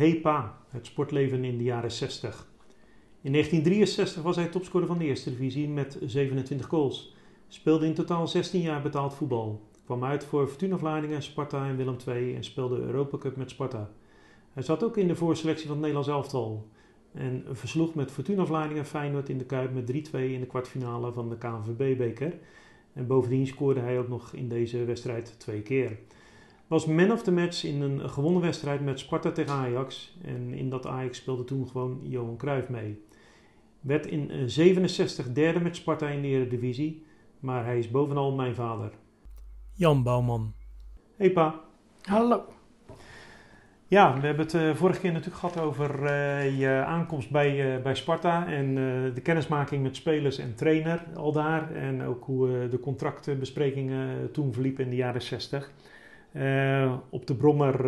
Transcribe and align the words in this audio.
Hepa, 0.00 0.58
het 0.68 0.86
sportleven 0.86 1.44
in 1.44 1.58
de 1.58 1.64
jaren 1.64 1.90
60. 1.90 2.48
In 3.20 3.32
1963 3.32 4.22
was 4.22 4.36
hij 4.36 4.46
topscorer 4.46 4.86
van 4.86 4.98
de 4.98 5.04
eerste 5.04 5.30
divisie 5.30 5.68
met 5.68 5.98
27 6.02 6.66
goals. 6.66 7.14
Speelde 7.48 7.86
in 7.86 7.94
totaal 7.94 8.28
16 8.28 8.60
jaar 8.60 8.82
betaald 8.82 9.14
voetbal. 9.14 9.60
Kwam 9.84 10.04
uit 10.04 10.24
voor 10.24 10.48
Fortuna 10.48 10.78
Vlaardingen, 10.78 11.22
Sparta 11.22 11.66
en 11.66 11.76
Willem 11.76 11.96
II 12.06 12.34
en 12.34 12.44
speelde 12.44 12.80
Europa 12.80 13.18
Cup 13.18 13.36
met 13.36 13.50
Sparta. 13.50 13.90
Hij 14.52 14.62
zat 14.62 14.84
ook 14.84 14.96
in 14.96 15.08
de 15.08 15.16
voorselectie 15.16 15.66
van 15.66 15.76
het 15.76 15.86
Nederlands 15.86 16.08
elftal. 16.08 16.68
En 17.12 17.44
versloeg 17.50 17.94
met 17.94 18.10
Fortuna 18.10 18.44
Vlaardingen 18.44 18.86
Feyenoord 18.86 19.28
in 19.28 19.38
de 19.38 19.46
Kuip 19.46 19.74
met 19.74 19.92
3-2 19.92 19.94
in 20.12 20.40
de 20.40 20.46
kwartfinale 20.46 21.12
van 21.12 21.28
de 21.28 21.38
KNVB-beker. 21.38 22.38
En 22.92 23.06
bovendien 23.06 23.46
scoorde 23.46 23.80
hij 23.80 23.98
ook 23.98 24.08
nog 24.08 24.32
in 24.34 24.48
deze 24.48 24.84
wedstrijd 24.84 25.34
twee 25.38 25.62
keer. 25.62 25.98
Was 26.70 26.86
man 26.86 27.12
of 27.12 27.22
the 27.22 27.32
match 27.32 27.64
in 27.64 27.80
een 27.80 28.10
gewonnen 28.10 28.42
wedstrijd 28.42 28.80
met 28.80 28.98
Sparta 28.98 29.30
tegen 29.30 29.52
Ajax. 29.52 30.16
En 30.24 30.54
in 30.54 30.70
dat 30.70 30.86
Ajax 30.86 31.18
speelde 31.18 31.44
toen 31.44 31.68
gewoon 31.68 32.00
Johan 32.02 32.36
Cruijff 32.36 32.68
mee. 32.68 33.04
Werd 33.80 34.06
in 34.06 34.50
67 34.50 35.32
derde 35.32 35.60
met 35.60 35.76
Sparta 35.76 36.08
in 36.08 36.22
de 36.22 36.28
Eredivisie. 36.28 37.04
Maar 37.40 37.64
hij 37.64 37.78
is 37.78 37.90
bovenal 37.90 38.32
mijn 38.32 38.54
vader. 38.54 38.90
Jan 39.72 40.02
Bouwman. 40.02 40.52
Hey 41.16 41.30
pa. 41.30 41.60
Hallo. 42.02 42.44
Ja, 43.86 44.20
we 44.20 44.26
hebben 44.26 44.44
het 44.44 44.54
uh, 44.54 44.74
vorige 44.74 45.00
keer 45.00 45.12
natuurlijk 45.12 45.40
gehad 45.40 45.60
over 45.60 46.02
uh, 46.02 46.58
je 46.58 46.84
aankomst 46.86 47.30
bij, 47.30 47.76
uh, 47.76 47.82
bij 47.82 47.94
Sparta 47.94 48.46
en 48.46 48.74
de 49.14 49.20
kennismaking 49.22 49.82
met 49.82 49.96
spelers 49.96 50.38
en 50.38 50.54
trainer 50.54 51.04
al 51.14 51.32
daar. 51.32 51.74
En 51.74 52.02
ook 52.02 52.24
hoe 52.24 52.68
de 52.68 52.80
contractbesprekingen 52.80 54.32
toen 54.32 54.52
verliepen 54.52 54.84
in 54.84 54.90
de 54.90 54.96
jaren 54.96 55.22
60. 55.22 55.72
Op 57.10 57.26
de 57.26 57.34
brommer 57.34 57.84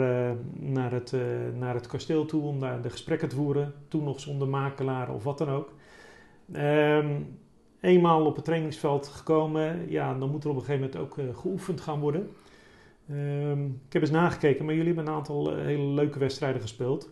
naar, 0.52 0.92
het, 0.92 1.14
naar 1.58 1.74
het 1.74 1.86
kasteel 1.86 2.24
toe 2.24 2.42
om 2.42 2.60
daar 2.60 2.82
de 2.82 2.90
gesprekken 2.90 3.28
te 3.28 3.36
voeren. 3.36 3.74
Toen 3.88 4.04
nog 4.04 4.20
zonder 4.20 4.48
makelaar 4.48 5.14
of 5.14 5.24
wat 5.24 5.38
dan 5.38 5.48
ook. 5.48 5.72
Um, 6.56 7.38
eenmaal 7.80 8.26
op 8.26 8.36
het 8.36 8.44
trainingsveld 8.44 9.08
gekomen, 9.08 9.90
ja, 9.90 10.14
dan 10.14 10.30
moet 10.30 10.44
er 10.44 10.50
op 10.50 10.56
een 10.56 10.62
gegeven 10.62 10.90
moment 10.90 11.00
ook 11.00 11.36
geoefend 11.36 11.80
gaan 11.80 12.00
worden. 12.00 12.30
Um, 13.10 13.80
ik 13.86 13.92
heb 13.92 14.02
eens 14.02 14.10
nagekeken, 14.10 14.64
maar 14.64 14.74
jullie 14.74 14.92
hebben 14.94 15.06
een 15.12 15.18
aantal 15.18 15.56
hele 15.56 15.84
leuke 15.84 16.18
wedstrijden 16.18 16.60
gespeeld. 16.60 17.10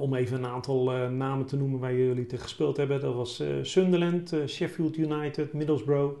Om 0.00 0.14
even 0.14 0.38
een 0.38 0.50
aantal 0.50 0.90
namen 1.10 1.46
te 1.46 1.56
noemen 1.56 1.80
waar 1.80 1.94
jullie 1.94 2.26
tegen 2.26 2.44
gespeeld 2.44 2.76
hebben. 2.76 3.00
Dat 3.00 3.14
was 3.14 3.42
Sunderland, 3.62 4.36
Sheffield 4.46 4.96
United, 4.96 5.52
Middlesbrough, 5.52 6.14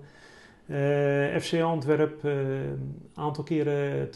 FC 1.40 1.60
Antwerp. 1.62 2.22
Een 2.24 3.10
aantal 3.14 3.44
keren 3.44 4.10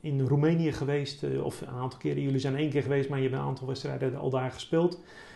in 0.00 0.20
Roemenië 0.20 0.72
geweest. 0.72 1.24
of 1.42 1.60
een 1.60 1.68
aantal 1.68 1.98
keren, 1.98 2.22
jullie 2.22 2.38
zijn 2.38 2.56
één 2.56 2.70
keer 2.70 2.82
geweest, 2.82 3.08
maar 3.08 3.18
je 3.18 3.28
hebt 3.28 3.36
een 3.36 3.46
aantal 3.46 3.66
wedstrijden 3.66 4.16
al 4.16 4.30
daar 4.30 4.50
gespeeld. 4.50 4.92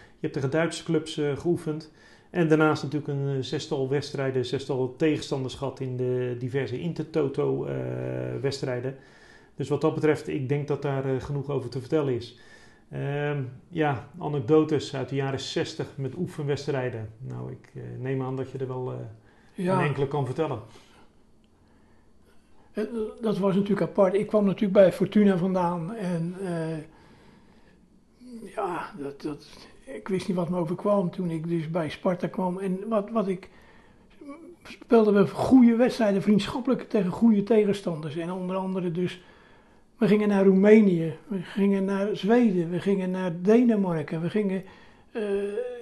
Je 0.07 0.21
hebt 0.21 0.33
tegen 0.33 0.51
Duitse 0.51 0.85
clubs 0.85 1.21
geoefend. 1.35 1.91
En 2.37 2.49
daarnaast 2.49 2.83
natuurlijk 2.83 3.13
een 3.13 3.37
eh, 3.37 3.43
zestal 3.43 3.89
wedstrijden, 3.89 4.47
zestal 4.47 4.95
tegenstanders 4.97 5.55
gehad 5.55 5.81
in 5.81 5.97
de 5.97 6.37
diverse 6.39 6.81
Intertoto 6.81 7.67
uh, 7.67 7.73
wedstrijden. 8.41 8.97
Dus 9.55 9.69
wat 9.69 9.81
dat 9.81 9.95
betreft, 9.95 10.29
ik 10.29 10.49
denk 10.49 10.69
dat 10.69 10.83
daar 10.83 11.21
genoeg 11.21 11.51
over 11.51 11.71
te 11.71 11.81
vertellen 11.81 12.15
is. 12.15 12.39
Uh, 12.93 13.39
ja, 13.69 14.09
anekdotes 14.19 14.95
uit 14.95 15.09
de 15.09 15.15
jaren 15.15 15.41
60 15.41 15.87
met 15.97 16.15
oefenwedstrijden. 16.17 17.09
Nou, 17.19 17.51
ik 17.51 17.73
neem 17.99 18.23
aan 18.23 18.37
dat 18.37 18.51
je 18.51 18.59
er 18.59 18.67
wel 18.67 18.95
ja. 19.57 19.79
een 19.79 19.87
enkele 19.87 20.09
kan 20.09 20.27
vertellen. 20.27 20.61
Dat 23.21 23.39
was 23.39 23.55
natuurlijk 23.55 23.83
apart. 23.83 24.15
Ik 24.15 24.27
kwam 24.27 24.45
natuurlijk 24.45 24.73
bij 24.73 24.93
Fortuna 24.93 25.37
vandaan 25.37 25.95
en 25.95 26.35
ja, 28.55 28.91
dat, 28.99 29.23
dat, 29.23 29.47
ik 29.85 30.09
wist 30.09 30.29
niet 30.29 30.37
wat 30.37 30.49
me 30.49 30.59
overkwam 30.59 31.11
toen 31.11 31.31
ik 31.31 31.49
dus 31.49 31.71
bij 31.71 31.91
Sparta 31.91 32.29
kwam. 32.29 32.59
En 32.59 32.89
wat, 32.89 33.11
wat 33.11 33.29
ik 33.29 33.49
speelden 34.63 35.15
we 35.15 35.29
goede 35.29 35.77
wedstrijden, 35.77 36.23
vriendschappelijk 36.23 36.89
tegen 36.89 37.11
goede 37.11 37.43
tegenstanders. 37.43 38.17
En 38.17 38.33
onder 38.33 38.57
andere 38.57 38.91
dus, 38.91 39.23
we 39.97 40.07
gingen 40.07 40.29
naar 40.29 40.45
Roemenië, 40.45 41.17
we 41.27 41.39
gingen 41.43 41.85
naar 41.85 42.17
Zweden, 42.17 42.71
we 42.71 42.81
gingen 42.81 43.11
naar 43.11 43.33
Denemarken, 43.43 44.21
we 44.21 44.31
gingen 44.31 44.65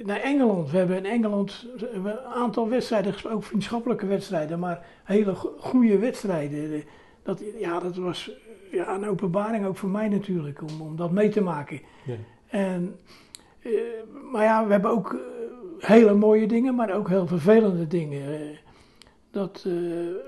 naar 0.04 0.20
Engeland. 0.20 0.70
We 0.70 0.76
hebben 0.76 0.96
in 0.96 1.06
Engeland 1.06 1.66
een 1.92 2.18
aantal 2.18 2.68
wedstrijden 2.68 3.12
gespeeld, 3.12 3.34
ook 3.34 3.44
vriendschappelijke 3.44 4.06
wedstrijden, 4.06 4.58
maar 4.58 4.86
hele 5.04 5.34
goede 5.58 5.98
wedstrijden. 5.98 6.82
Dat, 7.22 7.42
ja, 7.58 7.80
dat 7.80 7.96
was 7.96 8.30
ja, 8.70 8.94
een 8.94 9.08
openbaring 9.08 9.66
ook 9.66 9.76
voor 9.76 9.88
mij 9.90 10.08
natuurlijk, 10.08 10.62
om, 10.62 10.80
om 10.80 10.96
dat 10.96 11.10
mee 11.10 11.28
te 11.28 11.40
maken. 11.40 11.80
Ja. 12.04 12.14
En 12.46 12.96
eh, 13.64 13.72
maar 14.32 14.44
ja, 14.44 14.66
we 14.66 14.72
hebben 14.72 14.90
ook 14.90 15.12
eh, 15.12 15.88
hele 15.88 16.14
mooie 16.14 16.46
dingen, 16.46 16.74
maar 16.74 16.94
ook 16.94 17.08
heel 17.08 17.26
vervelende 17.26 17.86
dingen. 17.86 18.40
Eh, 18.40 18.56
dat 19.30 19.66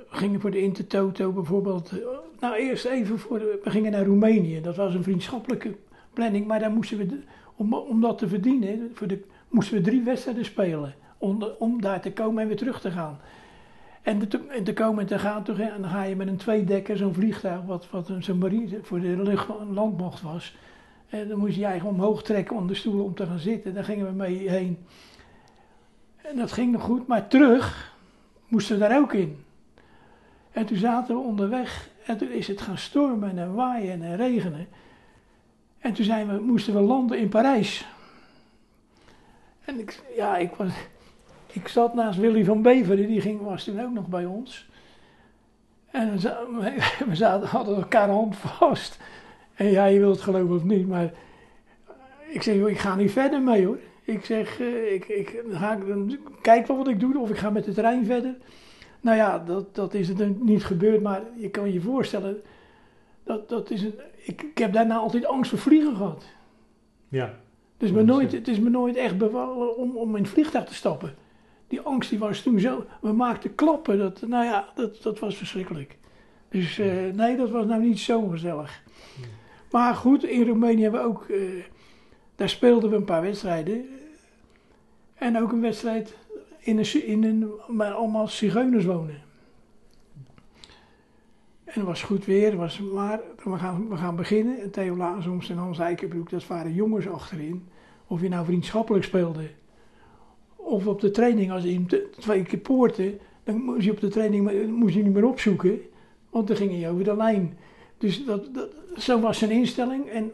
gingen 0.09 0.41
voor 0.41 0.51
de 0.51 0.61
Intertoto 0.61 1.33
bijvoorbeeld. 1.33 1.93
nou, 2.41 2.55
eerst 2.55 2.85
even 2.85 3.19
voor. 3.19 3.39
De, 3.39 3.61
we 3.65 3.71
gingen 3.71 3.93
naar 3.93 4.05
Roemenië. 4.05 4.61
Dat 4.61 4.77
was 4.77 4.95
een 4.95 5.03
vriendschappelijke 5.03 5.75
planning, 6.13 6.47
maar 6.47 6.59
daar 6.59 6.71
moesten 6.71 6.99
we. 6.99 7.19
Om, 7.57 8.01
dat 8.01 8.19
te 8.19 8.29
verdienen, 8.29 8.91
voor 8.95 9.07
de, 9.07 9.23
moesten 9.49 9.77
we 9.77 9.83
drie 9.83 10.03
wedstrijden 10.03 10.45
spelen. 10.45 10.95
Om, 11.59 11.81
daar 11.81 12.01
te 12.01 12.13
komen 12.13 12.43
en 12.43 12.49
weer 12.49 12.57
terug 12.57 12.81
te 12.81 12.91
gaan. 12.91 13.19
En 14.03 14.29
te, 14.29 14.41
en 14.49 14.65
te 14.65 14.73
komen 14.73 15.01
en 15.01 15.07
te 15.07 15.19
gaan, 15.19 15.47
en 15.47 15.81
dan 15.81 15.91
ga 15.91 16.03
je 16.03 16.17
met 16.17 16.29
een 16.29 16.37
tweedekker, 16.37 16.97
zo'n 16.97 17.15
vliegtuig, 17.15 17.63
wat, 17.63 17.91
wat 17.91 18.11
zo'n 18.19 18.39
marine 18.39 18.79
voor 18.83 19.01
de 19.01 19.23
lucht, 19.23 20.23
was. 20.23 20.57
En 21.09 21.29
dan 21.29 21.39
moest 21.39 21.57
je 21.57 21.65
eigenlijk 21.65 21.99
omhoog 21.99 22.23
trekken 22.23 22.57
om 22.57 22.67
de 22.67 22.75
stoel 22.75 23.05
om 23.05 23.15
te 23.15 23.27
gaan 23.27 23.39
zitten. 23.39 23.75
Daar 23.75 23.85
gingen 23.85 24.07
we 24.07 24.13
mee 24.13 24.49
heen. 24.49 24.79
En 26.17 26.37
dat 26.37 26.53
ging 26.53 26.73
nog 26.73 26.83
goed, 26.83 27.07
maar 27.07 27.29
terug 27.29 27.95
moesten 28.49 28.79
we 28.79 28.89
daar 28.89 28.99
ook 28.99 29.13
in. 29.13 29.45
En 30.51 30.67
toen 30.67 30.77
zaten 30.77 31.15
we 31.15 31.23
onderweg 31.23 31.91
en 32.07 32.17
toen 32.17 32.31
is 32.31 32.49
het 32.49 32.61
gaan 32.61 32.79
stormen 32.79 33.39
en 33.39 33.55
waaien 33.55 34.03
en 34.03 34.17
regenen. 34.17 34.67
En 35.79 35.93
toen 35.93 36.05
zijn 36.05 36.29
we, 36.29 36.41
moesten 36.41 36.75
we 36.75 36.81
landen 36.81 37.19
in 37.19 37.29
Parijs. 37.29 37.87
En 39.65 39.79
ik, 39.79 40.03
ja, 40.17 40.37
ik, 40.37 40.51
was, 40.55 40.73
ik 41.53 41.69
zat 41.69 41.95
naast 41.95 42.19
Willy 42.19 42.45
van 42.45 42.63
Beveren, 42.63 43.07
die 43.07 43.21
ging, 43.21 43.41
was 43.41 43.65
toen 43.65 43.81
ook 43.81 43.93
nog 43.93 44.09
bij 44.09 44.25
ons. 44.25 44.69
En 45.91 46.13
we 47.09 47.15
zaten, 47.17 47.49
hadden 47.49 47.77
elkaar 47.77 48.09
hand 48.09 48.37
vast. 48.37 48.99
En 49.55 49.67
ja, 49.67 49.85
je 49.85 49.99
wilt 49.99 50.15
het 50.15 50.25
geloven 50.25 50.57
of 50.57 50.65
niet, 50.65 50.89
maar 50.89 51.13
ik 52.29 52.43
zeg, 52.43 52.55
ik 52.55 52.79
ga 52.79 52.95
niet 52.95 53.11
verder 53.11 53.43
mee 53.43 53.67
hoor. 53.67 53.79
Ik 54.03 54.25
zeg, 54.25 54.61
uh, 54.61 54.93
ik, 54.93 55.09
ik, 55.09 55.43
ga, 55.51 55.79
kijk 56.43 56.67
wel 56.67 56.77
wat 56.77 56.89
ik 56.89 57.01
doe, 57.01 57.19
of 57.19 57.31
ik 57.31 57.39
ga 57.39 57.51
met 57.51 57.65
de 57.65 57.73
trein 57.73 58.05
verder. 58.05 58.37
Nou 59.01 59.17
ja, 59.17 59.39
dat, 59.39 59.75
dat 59.75 59.95
is 59.95 60.09
het 60.09 60.43
niet 60.43 60.65
gebeurd, 60.65 61.03
maar 61.03 61.23
je 61.37 61.51
kan 61.51 61.73
je 61.73 61.81
voorstellen, 61.81 62.43
dat, 63.27 63.49
dat 63.49 63.71
is 63.71 63.83
een, 63.83 63.95
ik, 64.17 64.43
ik 64.43 64.59
heb 64.59 64.73
daarna 64.73 64.97
altijd 64.97 65.27
angst 65.27 65.51
voor 65.51 65.59
vliegen 65.59 65.97
gehad. 65.97 66.25
Ja. 67.09 67.35
Dus 67.77 67.91
me 67.91 68.03
nooit, 68.03 68.33
het 68.33 68.49
is 68.49 68.59
me 68.59 68.71
nooit 68.71 68.97
echt 68.97 69.19
bevallen 69.19 69.77
om, 69.77 69.97
om 69.97 70.17
in 70.17 70.23
het 70.23 70.33
vliegtuig 70.33 70.65
te 70.65 70.75
stappen. 70.75 71.15
Die 71.69 71.81
angst 71.81 72.11
die 72.11 72.19
was 72.19 72.43
toen 72.43 72.61
zo, 72.61 72.85
we 73.01 73.13
maakten 73.13 73.55
klappen, 73.55 73.99
dat, 73.99 74.23
nou 74.27 74.45
ja, 74.45 74.69
dat, 74.75 75.03
dat 75.03 75.19
was 75.19 75.37
verschrikkelijk. 75.37 75.97
Dus 76.49 76.79
uh, 76.79 77.13
nee, 77.13 77.37
dat 77.37 77.51
was 77.51 77.67
nou 77.67 77.83
niet 77.83 77.99
zo 77.99 78.27
gezellig. 78.27 78.83
Maar 79.71 79.95
goed, 79.95 80.25
in 80.25 80.47
Roemenië 80.47 80.83
hebben 80.83 81.01
we 81.01 81.07
ook, 81.07 81.29
uh, 81.29 81.65
daar 82.35 82.49
speelden 82.49 82.91
we 82.91 82.97
een 82.97 83.05
paar 83.05 83.23
wedstrijden. 83.23 83.85
En 85.15 85.41
ook 85.41 85.53
een 85.53 85.61
wedstrijd 85.61 86.17
in 86.59 86.79
een, 86.79 87.07
in 87.07 87.25
een 87.25 87.51
waar 87.67 87.93
allemaal 87.93 88.29
zigeuners 88.29 88.85
wonen. 88.85 89.23
En 91.77 91.83
het 91.83 91.91
was 91.91 92.03
goed 92.03 92.25
weer, 92.25 92.57
was, 92.57 92.81
maar 92.81 93.21
we 93.45 93.59
gaan, 93.59 93.89
we 93.89 93.97
gaan 93.97 94.17
beginnen. 94.17 94.61
En 94.61 94.71
Theo 94.71 94.97
Lazoms 94.97 95.51
en 95.51 95.57
Hans 95.57 95.79
Eikenbroek, 95.79 96.31
dat 96.31 96.47
waren 96.47 96.75
jongens 96.75 97.09
achterin. 97.09 97.69
Of 98.07 98.21
je 98.21 98.29
nou 98.29 98.45
vriendschappelijk 98.45 99.05
speelde. 99.05 99.51
Of 100.57 100.87
op 100.87 101.01
de 101.01 101.11
training, 101.11 101.53
als 101.53 101.63
je 101.63 102.09
twee 102.11 102.43
keer 102.43 102.59
poorten, 102.59 103.19
dan 103.45 103.63
moest 103.63 103.85
je 103.85 103.91
op 103.91 104.01
de 104.01 104.09
training 104.09 104.69
moest 104.71 104.95
je 104.95 105.03
niet 105.03 105.13
meer 105.13 105.27
opzoeken. 105.27 105.81
Want 106.31 106.49
dan 106.49 106.57
ging 106.57 106.81
je 106.81 106.89
over 106.89 107.05
de 107.05 107.17
lijn. 107.17 107.59
Dus 107.99 108.25
dat, 108.25 108.55
dat, 108.55 108.69
zo 108.97 109.21
was 109.21 109.39
zijn 109.39 109.51
instelling. 109.51 110.09
En 110.09 110.33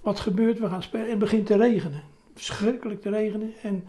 wat 0.00 0.20
gebeurt? 0.20 0.58
We 0.58 0.68
gaan 0.68 0.82
spelen 0.82 1.04
en 1.04 1.10
het 1.10 1.20
begint 1.20 1.46
te 1.46 1.56
regenen. 1.56 2.02
Verschrikkelijk 2.34 3.02
te 3.02 3.10
regenen. 3.10 3.52
En 3.62 3.84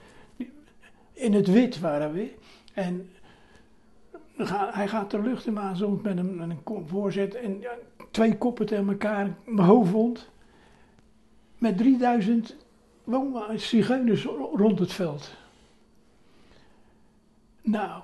in 1.14 1.34
het 1.34 1.48
wit 1.48 1.80
waren 1.80 2.14
we. 2.14 2.32
En 2.74 3.10
hij 4.72 4.88
gaat 4.88 5.12
de 5.12 5.22
lucht 5.22 5.46
in 5.46 5.58
soms 5.74 6.02
met 6.02 6.18
een, 6.18 6.40
een 6.40 6.88
voorzet. 6.88 7.36
En 7.36 7.64
twee 8.12 8.38
koppen 8.38 8.66
tegen 8.66 8.90
elkaar. 8.90 9.36
Hoofdwond. 9.56 10.30
Met 11.58 11.78
3000 11.78 12.56
zigeuners 13.56 14.26
rond 14.56 14.80
het 14.80 14.94
veld. 14.94 15.32
Nou, 17.62 18.02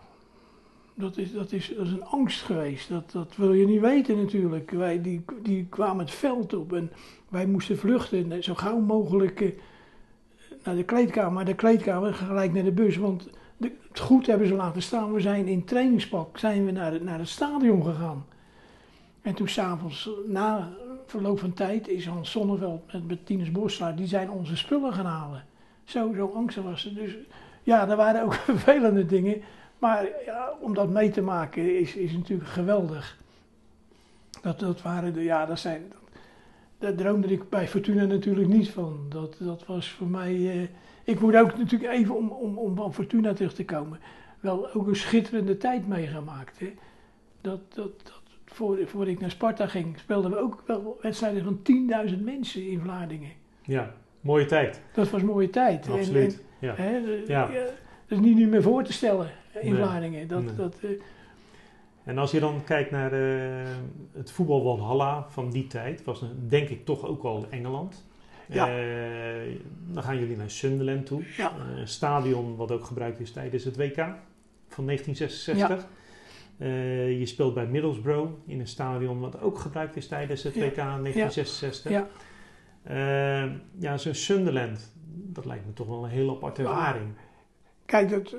Dat 0.94 1.18
is, 1.18 1.31
dat 1.31 1.51
is, 1.51 1.74
dat 1.75 1.85
is 1.85 1.91
een 1.91 2.06
angst 2.06 2.41
geweest. 2.41 2.89
Dat, 2.89 3.12
dat 3.12 3.35
wil 3.35 3.53
je 3.53 3.65
niet 3.65 3.81
weten 3.81 4.18
natuurlijk. 4.18 4.71
Wij 4.71 5.01
die, 5.01 5.25
die 5.41 5.65
kwamen 5.69 6.06
het 6.06 6.13
veld 6.13 6.53
op 6.53 6.74
en 6.74 6.91
wij 7.29 7.45
moesten 7.45 7.77
vluchten. 7.77 8.31
En 8.31 8.44
Zo 8.44 8.53
gauw 8.53 8.79
mogelijk 8.79 9.41
eh, 9.41 9.51
naar 10.63 10.75
de 10.75 10.83
kleedkamer. 10.83 11.31
Maar 11.31 11.45
de 11.45 11.56
kleedkamer 11.56 12.13
gelijk 12.13 12.53
naar 12.53 12.63
de 12.63 12.71
bus. 12.71 12.97
Want 12.97 13.29
het 13.59 14.00
goed 14.00 14.27
hebben 14.27 14.48
ze 14.48 14.54
laten 14.54 14.81
staan. 14.81 15.13
We 15.13 15.19
zijn 15.21 15.48
in 15.48 15.65
trainingspak 15.65 16.38
zijn 16.38 16.65
we 16.65 16.71
naar, 16.71 16.92
het- 16.92 17.04
naar 17.04 17.19
het 17.19 17.27
stadion 17.30 17.83
gegaan. 17.83 18.25
En 19.21 19.33
toen 19.33 19.48
s'avonds, 19.48 20.09
na 20.27 20.69
verloop 21.06 21.39
van 21.39 21.54
tijd, 21.54 21.88
is 21.88 22.06
Hans 22.06 22.31
Sonneveld 22.31 22.94
met, 22.94 23.07
met 23.07 23.25
Tinus 23.25 23.51
Boslaar, 23.51 23.95
die 23.95 24.07
zijn 24.07 24.30
onze 24.30 24.57
spullen 24.57 24.94
gaan 24.94 25.06
halen. 25.06 25.44
Zo, 25.83 26.13
zo 26.15 26.31
angstig 26.36 26.63
was 26.63 26.81
ze. 26.81 26.94
Dus 26.94 27.15
ja, 27.63 27.89
er 27.89 27.95
waren 27.95 28.24
ook 28.24 28.33
vervelende 28.54 29.06
dingen. 29.06 29.42
Maar 29.80 30.07
ja, 30.25 30.53
om 30.60 30.74
dat 30.74 30.89
mee 30.89 31.10
te 31.10 31.21
maken 31.21 31.80
is, 31.80 31.95
is 31.95 32.12
natuurlijk 32.12 32.50
geweldig. 32.50 33.18
Dat, 34.42 34.60
dat 34.60 34.81
waren 34.81 35.13
de, 35.13 35.24
ja, 35.24 35.45
dat 35.45 35.60
zijn, 35.60 35.92
daar 36.80 36.95
droomde 36.95 37.27
ik 37.27 37.50
bij 37.50 37.68
Fortuna 37.68 38.06
natuurlijk 38.06 38.48
niet 38.48 38.69
van. 38.69 39.06
Dat, 39.10 39.36
dat 39.39 39.65
was 39.65 39.89
voor 39.92 40.07
mij, 40.07 40.33
eh, 40.62 40.68
ik 41.07 41.19
moet 41.19 41.36
ook 41.36 41.57
natuurlijk 41.57 41.92
even 41.92 42.15
om, 42.15 42.30
om, 42.30 42.57
om 42.57 42.75
van 42.75 42.94
Fortuna 42.94 43.33
terug 43.33 43.54
te 43.54 43.65
komen, 43.65 44.00
wel 44.39 44.74
ook 44.74 44.88
een 44.88 44.95
schitterende 44.95 45.57
tijd 45.57 45.88
meegemaakt. 45.88 46.59
Hè. 46.59 46.74
Dat, 47.42 47.59
dat, 47.74 47.92
dat, 48.04 48.21
voor, 48.45 48.77
voor 48.86 49.07
ik 49.07 49.19
naar 49.19 49.31
Sparta 49.31 49.68
ging, 49.68 50.00
speelden 50.00 50.31
we 50.31 50.38
ook 50.38 50.63
wel 50.65 50.98
wedstrijden 51.01 51.44
van 51.44 51.59
10.000 52.18 52.24
mensen 52.24 52.68
in 52.68 52.80
Vlaardingen. 52.80 53.31
Ja, 53.62 53.94
mooie 54.21 54.45
tijd. 54.45 54.81
Dat 54.94 55.09
was 55.09 55.21
mooie 55.21 55.50
tijd. 55.50 55.86
En- 55.88 55.92
Absoluut. 55.94 56.44
Ja. 56.59 56.74
hè, 56.75 56.98
Ja. 56.98 57.24
ja, 57.27 57.48
dat 58.07 58.18
is 58.18 58.19
niet, 58.19 58.36
niet 58.36 58.50
meer 58.50 58.62
voor 58.62 58.83
te 58.83 58.94
stellen 58.94 59.30
in 59.62 59.74
Nee. 59.74 59.83
Vlaardingen. 59.83 60.27
Dat, 60.27 60.44
Nee. 60.44 60.56
dat, 60.56 60.77
eh, 60.81 60.89
En 62.03 62.18
als 62.18 62.31
je 62.31 62.39
dan 62.39 62.63
kijkt 62.63 62.92
naar 62.92 63.12
eh, 63.13 63.68
het 64.13 64.31
voetbal 64.31 64.63
Walhalla 64.63 65.25
van 65.30 65.50
die 65.51 65.68
tijd, 65.68 66.03
was 66.03 66.24
denk 66.48 66.69
ik 66.69 66.86
toch 66.86 67.06
ook 67.06 67.24
wel 67.24 67.45
Engeland. 67.50 68.06
Ja. 68.47 68.67
Eh, 68.67 69.55
dan 69.88 70.03
gaan 70.03 70.19
jullie 70.19 70.38
naar 70.38 70.49
Sunderland 70.49 71.05
toe. 71.05 71.23
Eh, 71.38 71.47
een 71.75 71.88
stadion 71.88 72.55
wat 72.55 72.71
ook 72.71 72.83
gebruikt 72.83 73.19
is 73.19 73.31
tijdens 73.31 73.63
het 73.63 73.77
WK 73.77 73.95
van 74.67 74.85
1966. 74.85 75.88
Eh, 76.57 77.19
je 77.19 77.25
speelt 77.25 77.53
bij 77.53 77.65
Middlesbrough 77.65 78.31
in 78.45 78.59
een 78.59 78.67
stadion 78.67 79.19
wat 79.19 79.41
ook 79.41 79.59
gebruikt 79.59 79.95
is 79.95 80.07
tijdens 80.07 80.44
het. 80.44 80.55
WK 80.55 80.77
in 80.77 81.01
1966. 81.01 81.91
Ja. 81.91 82.07
Ja, 83.79 83.97
zo'n 83.97 84.13
Sunderland, 84.13 84.93
dat 85.05 85.45
lijkt 85.45 85.65
me 85.65 85.73
toch 85.73 85.88
wel 85.88 86.03
een 86.03 86.09
hele 86.09 86.31
aparte 86.31 86.61
ervaring. 86.61 87.13
Kijk, 87.85 88.09
dat, 88.09 88.35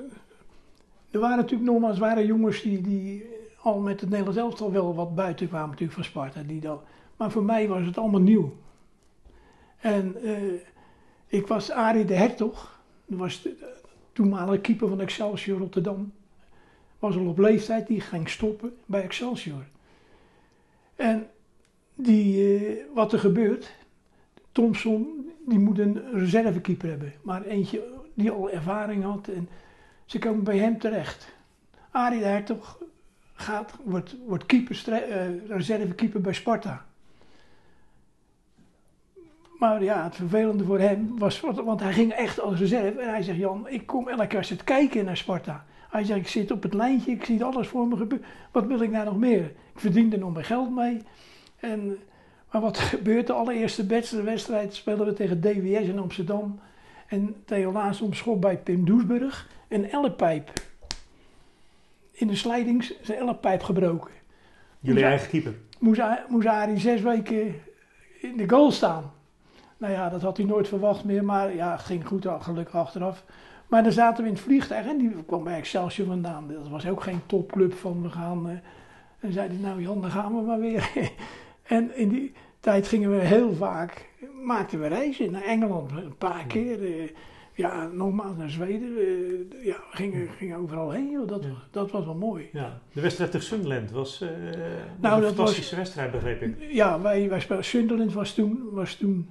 er 1.11 1.19
waren 1.19 1.37
natuurlijk 1.37 1.69
nogmaals 1.69 1.99
waren 1.99 2.25
jongens 2.25 2.61
die, 2.61 2.81
die 2.81 3.25
al 3.61 3.79
met 3.79 4.01
het 4.01 4.09
Nederlands 4.09 4.39
elftal 4.39 4.71
wel 4.71 4.95
wat 4.95 5.15
buiten 5.15 5.47
kwamen 5.47 5.69
natuurlijk 5.69 5.93
van 5.93 6.03
Sparta. 6.03 6.41
Die 6.41 6.59
dan, 6.59 6.79
maar 7.17 7.31
voor 7.31 7.43
mij 7.43 7.67
was 7.67 7.85
het 7.85 7.97
allemaal 7.97 8.21
nieuw. 8.21 8.57
En 9.79 10.15
eh, 10.23 10.53
ik 11.27 11.47
was 11.47 11.71
Arie 11.71 12.05
de 12.05 12.13
Hertog, 12.13 12.79
was 13.05 13.47
toenmalige 14.13 14.61
keeper 14.61 14.87
van 14.87 15.01
Excelsior 15.01 15.59
Rotterdam. 15.59 16.11
Was 16.99 17.15
al 17.15 17.27
op 17.27 17.37
leeftijd, 17.37 17.87
die 17.87 18.01
ging 18.01 18.29
stoppen 18.29 18.77
bij 18.85 19.03
Excelsior. 19.03 19.63
En 20.95 21.27
die, 21.95 22.57
eh, 22.57 22.77
wat 22.93 23.13
er 23.13 23.19
gebeurt, 23.19 23.73
Thompson, 24.51 25.31
die 25.45 25.59
moet 25.59 25.79
een 25.79 26.11
reservekeeper 26.13 26.89
hebben. 26.89 27.13
Maar 27.21 27.45
eentje 27.45 27.83
die 28.13 28.31
al 28.31 28.49
ervaring 28.49 29.03
had. 29.03 29.27
En 29.27 29.49
ze 30.05 30.19
komen 30.19 30.43
bij 30.43 30.57
hem 30.57 30.79
terecht. 30.79 31.33
Arie 31.91 32.19
de 32.19 32.25
Hertog 32.25 32.83
gaat, 33.33 33.73
wordt, 33.83 34.15
wordt 34.25 34.45
keeper, 34.45 34.93
eh, 34.93 35.47
reservekeeper 35.47 36.21
bij 36.21 36.33
Sparta. 36.33 36.85
Maar 39.59 39.83
ja, 39.83 40.03
het 40.03 40.15
vervelende 40.15 40.63
voor 40.63 40.79
hem 40.79 41.17
was, 41.17 41.39
want- 41.39 41.79
hij 41.81 41.93
ging 41.93 42.11
echt 42.11 42.39
als 42.39 42.59
reserve. 42.59 42.99
En 42.99 43.09
hij 43.09 43.21
zegt, 43.21 43.37
Jan, 43.37 43.67
ik 43.69 43.85
kom 43.85 44.07
elke 44.07 44.27
keer 44.27 44.43
zitten 44.43 44.65
kijken 44.65 45.05
naar 45.05 45.17
Sparta. 45.17 45.65
Hij 45.89 46.03
zegt, 46.03 46.19
ik 46.19 46.27
zit 46.27 46.51
op 46.51 46.63
het 46.63 46.73
lijntje, 46.73 47.11
ik 47.11 47.25
zie 47.25 47.43
alles 47.43 47.67
voor 47.67 47.87
me 47.87 47.97
gebeuren. 47.97 48.27
Wat 48.51 48.65
wil 48.65 48.81
ik 48.81 48.89
nou 48.91 49.05
nog 49.05 49.17
meer? 49.17 49.43
Ik 49.43 49.79
verdien 49.79 50.13
er 50.13 50.19
nog 50.19 50.33
mijn 50.33 50.45
geld 50.45 50.75
mee. 50.75 51.01
En, 51.59 51.97
maar 52.51 52.61
wat 52.61 52.77
gebeurt? 52.93 53.27
De 53.27 53.33
allereerste 53.33 53.85
wedstrijd, 53.85 54.23
wedstrijd 54.23 54.73
spelen 54.73 55.05
we 55.05 55.13
tegen 55.13 55.41
DWS 55.41 55.87
in 55.87 55.99
Amsterdam. 55.99 56.59
En 57.07 57.35
Theo 57.45 57.71
Laas 57.71 58.03
schop 58.09 58.41
bij 58.41 58.57
Pim 58.57 58.85
Doesburg. 58.85 59.49
Een 59.67 59.89
ellepijp. 59.89 60.51
In 62.11 62.27
de 62.27 62.35
slijdings 62.35 62.93
een 63.03 63.15
ellepijp 63.15 63.61
gebroken. 63.63 64.11
Jullie 64.79 65.03
eigen 65.03 65.29
keeper. 65.29 65.53
Moest 66.29 66.47
Arie 66.47 66.79
zes 66.79 67.01
weken 67.01 67.55
in 68.21 68.37
de 68.37 68.49
goal 68.49 68.71
staan. 68.71 69.11
Nou 69.79 69.93
ja, 69.93 70.09
dat 70.09 70.21
had 70.21 70.37
hij 70.37 70.45
nooit 70.45 70.67
verwacht 70.67 71.03
meer. 71.03 71.23
Maar 71.23 71.55
ja, 71.55 71.71
het 71.71 71.81
ging 71.81 72.07
goed 72.07 72.25
gelukkig 72.39 72.75
achteraf. 72.75 73.23
Maar 73.67 73.83
dan 73.83 73.91
zaten 73.91 74.23
we 74.23 74.29
in 74.29 74.35
het 74.35 74.43
vliegtuig 74.43 74.85
en 74.85 74.97
die 74.97 75.23
kwam 75.25 75.43
bij 75.43 75.57
Excelsior 75.57 76.07
vandaan. 76.07 76.47
Dat 76.47 76.67
was 76.69 76.87
ook 76.87 77.03
geen 77.03 77.21
topclub 77.25 77.73
van 77.73 78.01
we 78.01 78.09
gaan... 78.09 78.49
eh, 78.49 78.55
en 79.19 79.33
zei 79.33 79.47
hij, 79.47 79.57
nou 79.57 79.81
Jan, 79.81 80.01
dan 80.01 80.11
gaan 80.11 80.35
we 80.35 80.41
maar 80.41 80.59
weer. 80.59 80.89
en 81.63 81.97
in 81.97 82.09
die 82.09 82.33
tijd 82.59 82.87
gingen 82.87 83.11
we 83.11 83.17
heel 83.17 83.53
vaak, 83.53 84.09
maakten 84.43 84.79
we 84.79 84.87
reizen 84.87 85.31
naar 85.31 85.43
Engeland. 85.43 85.91
Een 85.91 86.17
paar 86.17 86.45
keer. 86.47 86.83
eh, 86.83 87.09
ja, 87.53 87.87
nogmaals 87.93 88.37
naar 88.37 88.49
Zweden. 88.49 88.89
ja, 89.63 89.75
gingen, 89.91 90.27
gingen 90.37 90.57
overal 90.57 90.91
heen. 90.91 91.09
Joh. 91.11 91.27
Dat, 91.27 91.43
Ja. 91.43 91.49
dat 91.71 91.91
was 91.91 92.05
wel 92.05 92.15
mooi. 92.15 92.49
Ja. 92.53 92.79
De 92.93 93.01
wedstrijd 93.01 93.31
tegen 93.31 93.47
Sunderland 93.47 93.91
was, 93.91 94.21
eh, 94.21 94.29
Nou, 94.99 95.15
een 95.15 95.21
dat 95.21 95.33
fantastische 95.35 95.75
wedstrijd, 95.75 96.11
begreep 96.11 96.41
ik. 96.41 96.55
Ja, 96.71 97.01
wij, 97.01 97.29
wij 97.29 97.39
spelen. 97.39 97.63
Sunderland 97.63 98.13
was 98.13 98.33
toen, 98.33 98.63
was 98.71 98.95
toen, 98.95 99.29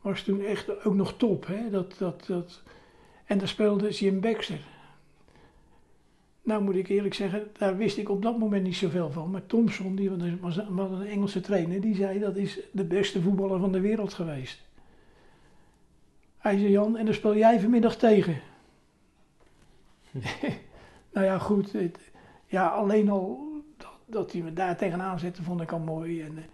was 0.00 0.22
toen 0.22 0.44
echt 0.44 0.84
ook 0.84 0.94
nog 0.94 1.16
top. 1.16 1.46
Hè? 1.46 1.70
Dat, 1.70 1.94
dat, 1.98 2.24
dat. 2.26 2.62
En 3.24 3.38
daar 3.38 3.48
speelde 3.48 3.90
Jim 3.90 4.20
Baxter. 4.20 4.60
Nou 6.42 6.62
moet 6.62 6.74
ik 6.74 6.88
eerlijk 6.88 7.14
zeggen, 7.14 7.50
daar 7.58 7.76
wist 7.76 7.96
ik 7.96 8.08
op 8.08 8.22
dat 8.22 8.38
moment 8.38 8.62
niet 8.62 8.76
zoveel 8.76 9.10
van. 9.10 9.30
Maar 9.30 9.46
Thompson, 9.46 9.96
die 9.96 10.10
was, 10.40 10.56
een 10.56 11.06
Engelse 11.06 11.40
trainer, 11.40 11.80
die 11.80 11.94
zei 11.94 12.18
dat 12.18 12.36
is 12.36 12.60
de 12.72 12.84
beste 12.84 13.22
voetballer 13.22 13.60
van 13.60 13.72
de 13.72 13.80
wereld 13.80 14.14
geweest. 14.14 14.68
Hij 16.38 16.58
zei 16.58 16.70
Jan, 16.70 16.96
en 16.96 17.04
dan 17.04 17.14
speel 17.14 17.36
jij 17.36 17.60
vanmiddag 17.60 17.96
tegen. 17.96 18.40
nou 21.12 21.26
ja, 21.26 21.38
goed. 21.38 21.74
Ja, 22.46 22.68
alleen 22.68 23.10
al 23.10 23.48
dat, 23.76 23.92
dat 24.06 24.32
hij 24.32 24.40
me 24.40 24.52
daar 24.52 24.76
tegenaan 24.76 25.18
zette, 25.18 25.42
vond 25.42 25.60
ik 25.60 25.72
al 25.72 25.78
mooi. 25.78 26.22
En, 26.22 26.38
eh, 26.38 26.44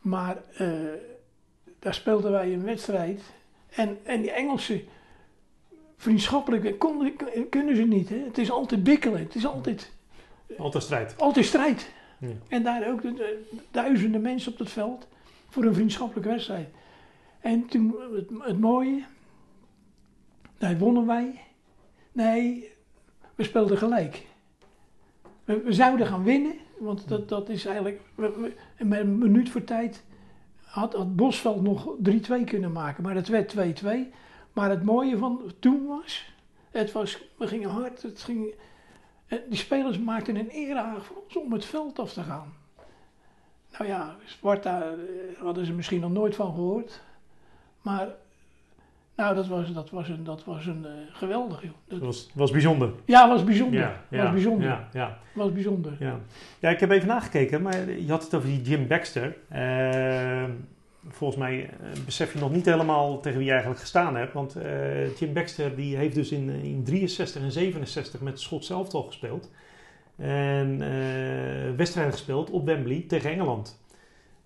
maar 0.00 0.42
eh, 0.54 0.68
daar 1.78 1.94
speelden 1.94 2.30
wij 2.32 2.52
een 2.52 2.64
wedstrijd. 2.64 3.20
En, 3.68 3.98
en 4.02 4.20
die 4.20 4.30
Engelsen, 4.30 4.80
vriendschappelijke, 5.96 6.74
konden, 6.76 7.12
kunnen 7.50 7.76
ze 7.76 7.82
niet. 7.82 8.08
Hè? 8.08 8.16
Het 8.24 8.38
is 8.38 8.50
altijd 8.50 8.82
bikkelen. 8.82 9.20
Het 9.20 9.34
is 9.34 9.46
altijd, 9.46 9.92
Altijd 10.58 10.82
strijd. 10.84 11.14
altijd 11.18 11.46
strijd. 11.46 11.90
Ja. 12.18 12.28
En 12.48 12.62
daar 12.62 12.88
ook 12.90 13.02
de, 13.02 13.12
de 13.14 13.44
duizenden 13.70 14.20
mensen 14.20 14.52
op 14.52 14.58
het 14.58 14.70
veld 14.70 15.06
voor 15.48 15.64
een 15.64 15.74
vriendschappelijke 15.74 16.28
wedstrijd. 16.30 16.68
En 17.40 17.66
toen, 17.66 17.94
het, 18.14 18.28
het 18.40 18.60
mooie, 18.60 19.04
daar 20.58 20.78
wonnen 20.78 21.06
wij. 21.06 21.40
Nee, 22.12 22.72
we 23.34 23.42
speelden 23.42 23.78
gelijk. 23.78 24.26
We, 25.44 25.60
we 25.62 25.72
zouden 25.72 26.06
gaan 26.06 26.24
winnen, 26.24 26.54
want 26.78 27.08
dat, 27.08 27.28
dat 27.28 27.48
is 27.48 27.64
eigenlijk, 27.64 28.00
we- 28.14 28.32
we- 28.76 28.84
met 28.84 29.00
een 29.00 29.18
minuut 29.18 29.50
voor 29.50 29.64
tijd 29.64 30.02
had, 30.78 30.92
had 30.92 31.16
Bosveld 31.16 31.62
nog 31.62 31.96
3-2 32.08 32.44
kunnen 32.44 32.72
maken, 32.72 33.02
maar 33.02 33.14
het 33.14 33.28
werd 33.28 33.54
2-2. 33.82 33.86
Maar 34.52 34.70
het 34.70 34.82
mooie 34.82 35.18
van 35.18 35.52
toen 35.58 35.86
was, 35.86 36.32
het 36.70 36.92
was, 36.92 37.22
we 37.36 37.46
gingen 37.46 37.70
hard, 37.70 38.02
het 38.02 38.22
ging, 38.22 38.54
eh, 39.26 39.38
die 39.48 39.58
spelers 39.58 39.98
maakten 39.98 40.36
een 40.36 40.48
erehaag 40.48 41.04
voor 41.04 41.22
ons 41.24 41.36
om 41.36 41.52
het 41.52 41.64
veld 41.64 41.98
af 41.98 42.12
te 42.12 42.22
gaan. 42.22 42.52
Nou 43.72 43.86
ja, 43.86 44.16
Sparta 44.24 44.82
eh, 44.82 44.96
hadden 45.38 45.66
ze 45.66 45.72
misschien 45.72 46.00
nog 46.00 46.10
nooit 46.10 46.34
van 46.34 46.54
gehoord. 46.54 47.00
Maar 47.82 48.08
nou, 49.18 49.34
dat 49.34 49.46
was, 49.46 49.72
dat 49.72 49.90
was 49.90 50.08
een, 50.08 50.24
dat 50.24 50.44
was 50.44 50.66
een 50.66 50.84
eh, 50.84 50.92
geweldig, 51.12 51.62
joh. 51.62 51.72
Dat, 51.88 51.98
was, 51.98 52.30
was 52.34 52.50
bijzonder. 52.50 52.90
ja, 53.04 53.28
was 53.28 53.44
bijzonder. 53.44 53.80
Ja, 53.80 54.02
ja, 54.10 54.22
was 54.22 54.32
bijzonder. 54.32 54.68
Ja, 54.68 54.88
ja, 54.92 55.18
Was 55.32 55.52
bijzonder. 55.52 55.92
ja. 55.98 56.18
ja, 56.58 56.70
ik 56.70 56.80
heb 56.80 56.90
even 56.90 57.08
nagekeken, 57.08 57.62
maar 57.62 57.90
je 57.90 58.10
had 58.10 58.24
het 58.24 58.34
over 58.34 58.48
die 58.48 58.62
Jim 58.62 58.86
Baxter. 58.86 59.36
Eh, 59.48 60.44
volgens 61.08 61.38
mij 61.38 61.64
eh, 61.64 62.04
besef 62.04 62.32
je 62.32 62.38
nog 62.38 62.52
niet 62.52 62.64
helemaal 62.64 63.20
tegen 63.20 63.36
wie 63.38 63.46
je 63.46 63.52
eigenlijk 63.52 63.80
gestaan 63.80 64.16
hebt. 64.16 64.32
Want 64.32 64.56
eh, 64.56 65.16
Jim 65.16 65.32
Baxter 65.32 65.76
die 65.76 65.96
heeft 65.96 66.14
dus 66.14 66.30
in, 66.30 66.48
in 66.48 66.84
63 66.84 67.42
en 67.42 67.52
67 67.52 68.20
met 68.20 68.32
het 68.32 68.42
Schots 68.42 68.70
elftal 68.70 69.02
gespeeld. 69.02 69.50
En 70.16 70.78
wedstrijden 71.76 72.12
gespeeld 72.12 72.50
op 72.50 72.66
Wembley 72.66 73.04
tegen 73.08 73.30
Engeland. 73.30 73.80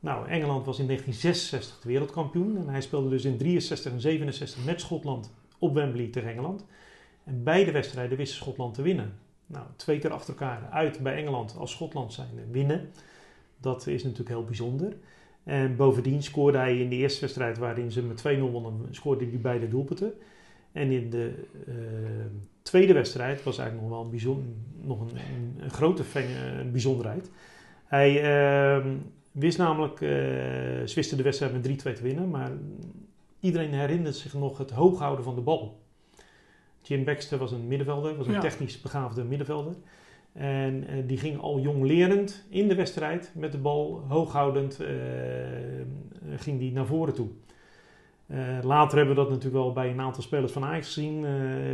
Nou, 0.02 0.28
Engeland 0.28 0.66
was 0.66 0.78
in 0.78 0.86
1966 0.86 1.80
de 1.80 1.88
wereldkampioen. 1.88 2.56
En 2.56 2.68
hij 2.68 2.80
speelde 2.80 3.08
dus 3.08 3.24
in 3.24 3.36
63 3.36 3.92
en 3.92 4.00
67 4.00 4.64
met 4.64 4.80
Schotland 4.80 5.32
op 5.58 5.74
Wembley 5.74 6.06
tegen 6.06 6.30
Engeland. 6.30 6.66
En 7.24 7.42
beide 7.42 7.70
wedstrijden 7.70 8.16
wist 8.16 8.34
Schotland 8.34 8.74
te 8.74 8.82
winnen. 8.82 9.12
Nou, 9.46 9.66
twee 9.76 9.98
keer 9.98 10.12
achter 10.12 10.34
elkaar 10.34 10.68
uit 10.70 11.00
bij 11.00 11.16
Engeland 11.16 11.56
als 11.56 11.70
Schotland 11.70 12.12
zijn 12.12 12.28
winnen. 12.50 12.90
Dat 13.60 13.86
is 13.86 14.02
natuurlijk 14.02 14.30
heel 14.30 14.44
bijzonder. 14.44 14.96
En 15.44 15.76
bovendien 15.76 16.22
scoorde 16.22 16.58
hij 16.58 16.78
in 16.78 16.88
de 16.88 16.96
eerste 16.96 17.20
wedstrijd 17.20 17.58
waarin 17.58 17.92
ze 17.92 18.02
met 18.02 18.24
2-0 18.38 18.40
wonnen, 18.40 18.86
scoorde 18.90 19.24
hij 19.24 19.40
beide 19.40 19.68
doelpunten. 19.68 20.12
En 20.72 20.90
in 20.90 21.10
de 21.10 21.34
uh, 21.68 21.74
tweede 22.62 22.92
wedstrijd 22.92 23.42
was 23.42 23.58
eigenlijk 23.58 23.88
nog 23.88 23.96
wel 23.98 24.04
een, 24.06 24.10
bijzonder, 24.10 24.44
nog 24.80 25.00
een, 25.00 25.18
een, 25.62 25.70
grote 25.70 26.02
een 26.14 26.70
bijzonderheid. 26.70 27.30
Hij 27.84 28.10
uh, 28.76 28.86
wist 29.32 29.58
namelijk, 29.58 30.00
uh, 30.00 30.08
ze 30.86 30.92
wisten 30.94 31.16
de 31.16 31.22
wedstrijd 31.22 31.52
met 31.52 31.68
3-2 31.68 31.92
te 31.92 32.02
winnen, 32.02 32.30
maar 32.30 32.50
iedereen 33.40 33.72
herinnert 33.72 34.16
zich 34.16 34.34
nog 34.34 34.58
het 34.58 34.70
hooghouden 34.70 35.24
van 35.24 35.34
de 35.34 35.40
bal. 35.40 35.80
Jim 36.82 37.04
Baxter 37.04 37.38
was 37.38 37.52
een 37.52 37.66
middenvelder, 37.66 38.16
was 38.16 38.26
een 38.26 38.32
ja. 38.32 38.40
technisch 38.40 38.80
begaafde 38.80 39.24
middenvelder. 39.24 39.74
En 40.32 40.84
uh, 40.90 41.02
die 41.06 41.18
ging 41.18 41.40
al 41.40 41.60
jong 41.60 41.82
lerend 41.82 42.44
in 42.48 42.68
de 42.68 42.74
wedstrijd 42.74 43.32
met 43.34 43.52
de 43.52 43.58
bal 43.58 44.04
hooghoudend 44.08 44.80
uh, 44.80 44.88
ging 46.36 46.58
die 46.58 46.72
naar 46.72 46.86
voren 46.86 47.14
toe. 47.14 47.28
Uh, 48.26 48.58
later 48.62 48.96
hebben 48.96 49.14
we 49.14 49.20
dat 49.20 49.30
natuurlijk 49.30 49.64
wel 49.64 49.72
bij 49.72 49.90
een 49.90 50.00
aantal 50.00 50.22
spelers 50.22 50.52
van 50.52 50.64
Ajax 50.64 50.86
gezien. 50.86 51.24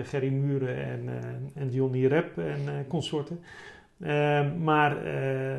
Gerry 0.04 0.28
Muren 0.28 0.84
en, 0.84 1.08
en 1.54 1.70
Johnny 1.70 2.06
Rep 2.06 2.38
en 2.38 2.86
consorten. 2.88 3.40
Maar 4.62 5.04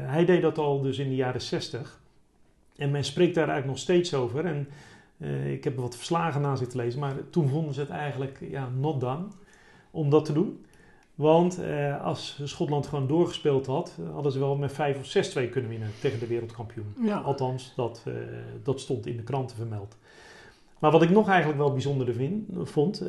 hij 0.07 0.25
deed 0.25 0.41
dat 0.41 0.57
al 0.57 0.81
dus 0.81 0.97
in 0.97 1.09
de 1.09 1.15
jaren 1.15 1.41
60. 1.41 1.99
En 2.77 2.91
men 2.91 3.03
spreekt 3.03 3.35
daar 3.35 3.49
eigenlijk 3.49 3.77
nog 3.77 3.83
steeds 3.83 4.13
over. 4.13 4.45
En 4.45 4.67
ik 5.51 5.63
heb 5.63 5.77
wat 5.77 5.95
verslagen 5.95 6.41
na 6.41 6.55
zitten 6.55 6.79
lezen. 6.79 6.99
Maar 6.99 7.15
toen 7.29 7.49
vonden 7.49 7.73
ze 7.73 7.79
het 7.79 7.89
eigenlijk 7.89 8.39
ja, 8.49 8.69
not 8.79 9.01
done 9.01 9.25
om 9.91 10.09
dat 10.09 10.25
te 10.25 10.33
doen. 10.33 10.65
Want 11.15 11.59
eh, 11.59 12.03
als 12.03 12.41
Schotland 12.43 12.87
gewoon 12.87 13.07
doorgespeeld 13.07 13.65
had, 13.65 13.97
hadden 14.13 14.31
ze 14.31 14.39
wel 14.39 14.55
met 14.55 14.73
5 14.73 14.97
of 14.97 15.29
6-2 15.47 15.49
kunnen 15.49 15.69
winnen 15.69 15.89
tegen 16.01 16.19
de 16.19 16.27
wereldkampioen. 16.27 16.93
Ja. 17.01 17.17
Althans, 17.17 17.73
dat, 17.75 18.03
dat 18.63 18.79
stond 18.79 19.05
in 19.05 19.17
de 19.17 19.23
kranten 19.23 19.55
vermeld. 19.55 19.97
Maar 20.79 20.91
wat 20.91 21.01
ik 21.01 21.09
nog 21.09 21.27
eigenlijk 21.27 21.59
wel 21.59 21.71
bijzonder 21.71 22.13
vind, 22.13 22.45
vond, 22.63 22.99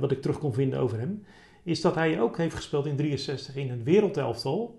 wat 0.00 0.10
ik 0.10 0.22
terug 0.22 0.38
kon 0.38 0.52
vinden 0.52 0.78
over 0.78 0.98
hem, 0.98 1.24
is 1.64 1.80
dat 1.80 1.94
hij 1.94 2.20
ook 2.20 2.36
heeft 2.36 2.54
gespeeld 2.54 2.86
in 2.86 2.96
63 2.96 3.56
in 3.56 3.70
het 3.70 3.82
wereldelftal 3.82 4.78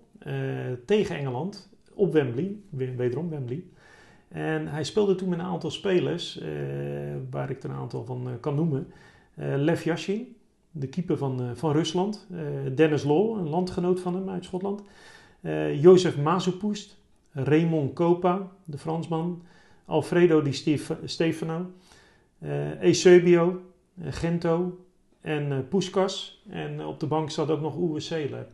tegen 0.86 1.16
Engeland 1.16 1.68
op 1.94 2.12
Wembley, 2.12 2.56
wederom 2.96 3.30
Wembley. 3.30 3.64
En 4.28 4.66
hij 4.66 4.84
speelde 4.84 5.14
toen 5.14 5.28
met 5.28 5.38
een 5.38 5.44
aantal 5.44 5.70
spelers, 5.70 6.40
waar 7.30 7.50
ik 7.50 7.62
er 7.62 7.70
een 7.70 7.76
aantal 7.76 8.04
van 8.04 8.28
kan 8.40 8.54
noemen. 8.54 8.86
Lev 9.34 9.84
Yashin, 9.84 10.36
de 10.78 10.88
keeper 10.88 11.16
van, 11.16 11.42
uh, 11.42 11.50
van 11.54 11.72
Rusland. 11.72 12.26
Uh, 12.30 12.40
Dennis 12.74 13.04
Law, 13.04 13.38
een 13.38 13.48
landgenoot 13.48 14.00
van 14.00 14.14
hem 14.14 14.28
uit 14.28 14.44
Schotland. 14.44 14.82
Uh, 15.40 15.82
Jozef 15.82 16.18
Mazupust. 16.18 16.96
Raymond 17.30 17.92
Copa, 17.92 18.52
de 18.64 18.78
Fransman. 18.78 19.42
Alfredo 19.84 20.42
Di 20.42 20.52
Stef 20.52 20.92
Stefano. 21.04 21.70
Eusebio. 22.80 23.60
Gento. 24.00 24.85
En 25.26 25.68
Puskas. 25.68 26.42
En 26.48 26.84
op 26.84 27.00
de 27.00 27.06
bank 27.06 27.30
zat 27.30 27.50
ook 27.50 27.60
nog 27.60 27.76
Uwe 27.76 28.00
Seeler. 28.00 28.46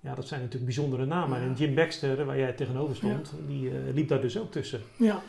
Ja, 0.00 0.14
dat 0.14 0.28
zijn 0.28 0.40
natuurlijk 0.40 0.74
bijzondere 0.74 1.06
namen. 1.06 1.40
Ja. 1.40 1.46
En 1.46 1.54
Jim 1.54 1.74
Baxter, 1.74 2.24
waar 2.24 2.38
jij 2.38 2.52
tegenover 2.52 2.96
stond, 2.96 3.34
ja. 3.36 3.46
die 3.46 3.70
liep 3.94 4.08
daar 4.08 4.20
dus 4.20 4.38
ook 4.38 4.50
tussen. 4.50 4.80
Ja. 4.96 5.22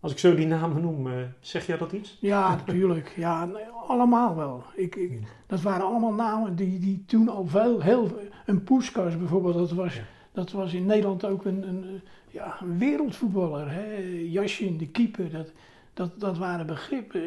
Als 0.00 0.12
ik 0.12 0.18
zo 0.18 0.34
die 0.34 0.46
namen 0.46 0.82
noem, 0.82 1.08
zeg 1.40 1.66
jij 1.66 1.76
dat 1.76 1.92
iets? 1.92 2.16
Ja, 2.20 2.48
natuurlijk. 2.66 3.12
Ja, 3.16 3.48
allemaal 3.88 4.36
wel. 4.36 4.64
Ik, 4.74 4.96
ik, 4.96 5.18
dat 5.46 5.60
waren 5.60 5.86
allemaal 5.86 6.12
namen 6.12 6.56
die, 6.56 6.78
die 6.78 7.04
toen 7.06 7.28
al 7.28 7.46
veel, 7.46 7.80
heel... 7.80 8.20
Een 8.46 8.62
Puskas 8.62 9.18
bijvoorbeeld, 9.18 9.54
dat 9.54 9.70
was, 9.70 9.94
ja. 9.94 10.02
dat 10.32 10.50
was 10.50 10.72
in 10.72 10.86
Nederland 10.86 11.24
ook 11.24 11.44
een, 11.44 11.68
een, 11.68 12.00
ja, 12.30 12.56
een 12.60 12.78
wereldvoetballer. 12.78 13.70
Hè? 13.70 13.96
Yashin, 14.28 14.78
de 14.78 14.88
keeper, 14.88 15.30
dat, 15.30 15.52
dat, 16.00 16.20
dat 16.20 16.38
waren 16.38 16.66
begrippen 16.66 17.20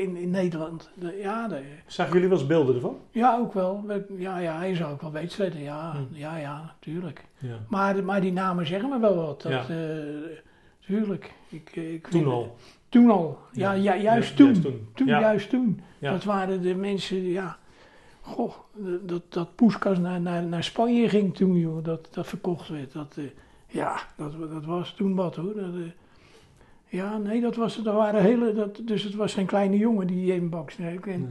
in, 0.00 0.16
in 0.16 0.30
Nederland. 0.30 0.90
De, 0.94 1.18
ja, 1.20 1.48
de, 1.48 1.62
Zagen 1.86 2.12
jullie 2.12 2.28
wel 2.28 2.38
eens 2.38 2.46
beelden 2.46 2.74
ervan? 2.74 2.98
Ja, 3.10 3.38
ook 3.38 3.52
wel. 3.52 3.84
Ja, 4.16 4.38
ja 4.38 4.58
hij 4.58 4.74
zou 4.74 4.92
ook 4.92 5.00
wel 5.00 5.12
wedstrijden, 5.12 5.60
ja, 5.60 5.92
hm. 5.92 6.18
ja, 6.18 6.36
ja, 6.36 6.62
natuurlijk. 6.62 7.24
Ja. 7.38 7.56
Maar, 7.68 8.04
maar 8.04 8.20
die 8.20 8.32
namen 8.32 8.66
zeggen 8.66 8.88
me 8.88 8.98
wel 8.98 9.14
wat. 9.14 9.42
Dat, 9.42 9.52
ja. 9.52 9.68
uh, 9.70 10.38
Tuurlijk. 10.80 11.32
Ik, 11.48 11.76
ik 11.76 12.06
toen 12.06 12.26
al? 12.26 12.56
Toen 12.88 13.10
al. 13.10 13.38
Ja, 13.52 13.72
ja, 13.72 13.92
ja 13.92 14.02
juist, 14.02 14.36
toen. 14.36 14.46
juist 14.46 14.62
toen. 14.62 14.88
toen. 14.94 15.06
Juist 15.06 15.50
toen. 15.50 15.80
Dat 16.00 16.24
waren 16.24 16.62
de 16.62 16.74
mensen, 16.74 17.22
ja... 17.22 17.58
Goh, 18.20 18.52
dat, 19.02 19.22
dat 19.28 19.54
Poeskas 19.54 19.98
naar, 19.98 20.20
naar, 20.20 20.42
naar 20.42 20.64
Spanje 20.64 21.08
ging 21.08 21.34
toen, 21.34 21.58
joh. 21.58 21.84
Dat, 21.84 22.08
dat 22.12 22.26
verkocht 22.26 22.68
werd. 22.68 22.92
Dat, 22.92 23.16
uh, 23.18 23.24
ja, 23.66 23.98
dat, 24.16 24.50
dat 24.50 24.64
was 24.64 24.92
toen 24.92 25.14
wat, 25.14 25.36
hoor. 25.36 25.54
Dat, 25.54 25.74
uh, 25.74 25.86
ja, 26.92 27.18
nee, 27.18 27.40
dat 27.40 27.56
was... 27.56 27.82
Dat 27.82 27.94
waren 27.94 28.22
hele... 28.22 28.52
Dat, 28.52 28.80
dus 28.84 29.02
het 29.02 29.14
was 29.14 29.34
geen 29.34 29.46
kleine 29.46 29.76
jongen 29.76 30.06
die 30.06 30.32
even 30.32 30.50
baksneuk. 30.50 31.06
En, 31.06 31.20
nee. 31.20 31.30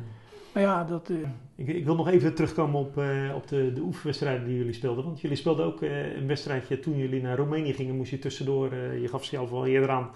Maar 0.51 0.63
ja, 0.63 0.83
dat... 0.83 1.09
Uh, 1.09 1.17
ik, 1.55 1.67
ik, 1.67 1.85
wil 1.85 1.95
nog 1.95 2.09
even 2.09 2.35
terugkomen 2.35 2.79
op, 2.79 2.97
uh, 2.97 3.35
op 3.35 3.47
de, 3.47 3.73
de 3.73 3.81
oefenwedstrijden 3.81 4.47
die 4.47 4.57
jullie 4.57 4.73
speelden. 4.73 5.03
Want 5.03 5.21
jullie 5.21 5.37
speelden 5.37 5.65
ook 5.65 5.81
uh, 5.81 6.15
een 6.15 6.27
wedstrijdje 6.27 6.79
toen 6.79 6.97
jullie 6.97 7.21
naar 7.21 7.37
Roemenië 7.37 7.73
gingen. 7.73 7.95
Moest 7.95 8.11
je 8.11 8.19
tussendoor, 8.19 8.75
je 8.75 9.07
gaf 9.07 9.25
zelf 9.25 9.51
al 9.51 9.65
eerder 9.65 9.89
aan, 9.89 10.09